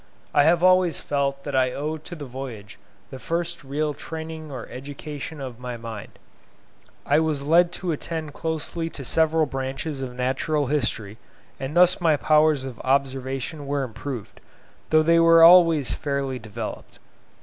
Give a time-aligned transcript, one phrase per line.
[0.33, 2.79] I have always felt that I owe to the voyage
[3.11, 6.17] the first real training or education of my mind;
[7.05, 11.19] I was led to attend closely to several branches of natural history,
[11.59, 14.41] and thus my powers of observation were improved,
[14.89, 16.97] though they were always fairly developed.